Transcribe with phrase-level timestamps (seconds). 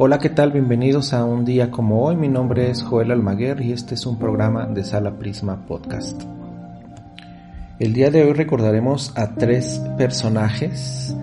[0.00, 0.52] Hola, ¿qué tal?
[0.52, 2.14] Bienvenidos a un día como hoy.
[2.14, 6.22] Mi nombre es Joel Almaguer y este es un programa de Sala Prisma Podcast.
[7.80, 11.16] El día de hoy recordaremos a tres personajes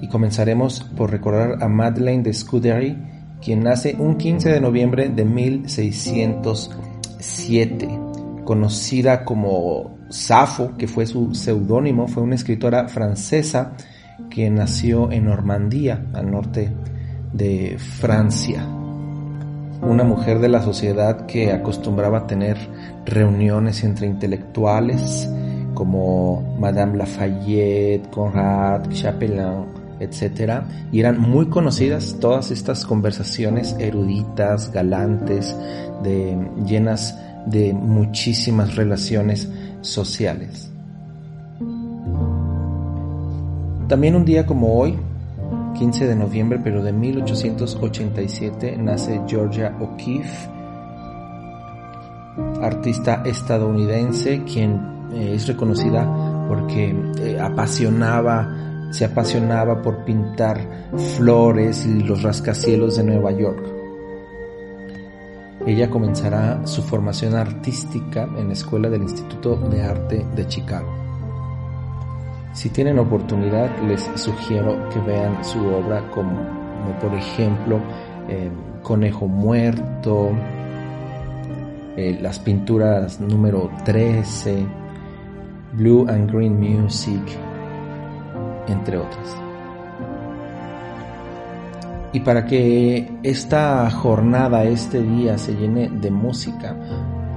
[0.00, 2.98] y comenzaremos por recordar a Madeleine de Scudéry,
[3.40, 7.88] quien nace un 15 de noviembre de 1607,
[8.44, 13.74] conocida como Safo, que fue su seudónimo, fue una escritora francesa
[14.30, 16.99] que nació en Normandía, al norte de
[17.78, 18.66] Francia.
[19.82, 22.58] Una mujer de la sociedad que acostumbraba a tener
[23.06, 25.28] reuniones entre intelectuales
[25.74, 29.64] como Madame Lafayette, Conrad, Chapelain,
[30.00, 30.62] etc.
[30.92, 35.56] Y eran muy conocidas todas estas conversaciones eruditas, galantes,
[36.02, 40.70] de, llenas de muchísimas relaciones sociales.
[43.88, 44.98] También un día como hoy,
[45.74, 50.48] 15 de noviembre, pero de 1887, nace Georgia O'Keeffe,
[52.62, 62.02] artista estadounidense, quien eh, es reconocida porque eh, apasionaba, se apasionaba por pintar flores y
[62.02, 63.64] los rascacielos de Nueva York.
[65.66, 70.99] Ella comenzará su formación artística en la Escuela del Instituto de Arte de Chicago.
[72.60, 76.30] Si tienen oportunidad, les sugiero que vean su obra como,
[77.00, 77.80] por ejemplo
[78.28, 78.50] eh,
[78.82, 80.32] Conejo Muerto,
[81.96, 84.66] eh, las pinturas número 13,
[85.72, 87.22] Blue and Green Music,
[88.68, 89.36] entre otras.
[92.12, 96.76] Y para que esta jornada, este día se llene de música,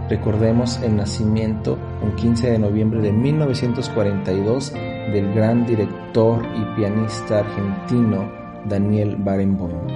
[0.10, 4.74] recordemos el nacimiento, un 15 de noviembre de 1942,
[5.12, 8.32] del gran director y pianista argentino
[8.66, 9.88] Daniel Barenboim,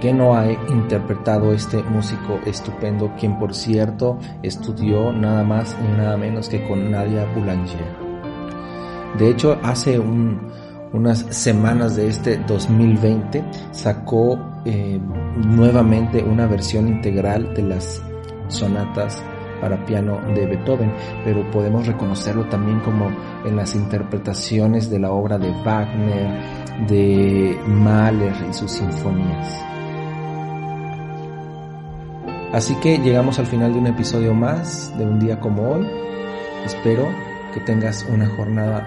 [0.00, 6.16] que no ha interpretado este músico estupendo, quien por cierto estudió nada más y nada
[6.16, 8.04] menos que con Nadia Boulanger.
[9.18, 9.98] De hecho, hace
[10.94, 14.98] unas semanas de este 2020 sacó eh,
[15.36, 18.00] nuevamente una versión integral de las
[18.48, 19.20] sonatas
[19.60, 20.92] para piano de Beethoven,
[21.24, 23.10] pero podemos reconocerlo también como
[23.44, 29.64] en las interpretaciones de la obra de Wagner, de Mahler y sus sinfonías.
[32.52, 35.86] Así que llegamos al final de un episodio más de un día como hoy.
[36.64, 37.08] Espero
[37.52, 38.86] que tengas una jornada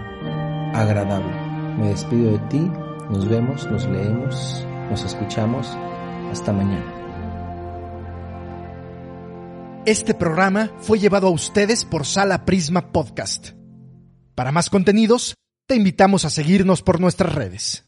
[0.74, 1.47] agradable.
[1.78, 2.72] Me despido de ti,
[3.10, 5.68] nos vemos, nos leemos, nos escuchamos.
[6.32, 6.94] Hasta mañana.
[9.86, 13.52] Este programa fue llevado a ustedes por Sala Prisma Podcast.
[14.36, 17.87] Para más contenidos, te invitamos a seguirnos por nuestras redes.